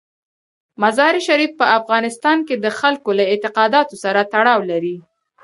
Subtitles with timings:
[0.81, 4.95] مزارشریف په افغانستان کې د خلکو له اعتقاداتو سره تړاو لري.